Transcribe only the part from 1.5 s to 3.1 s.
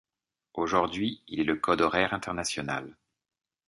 code horaire international.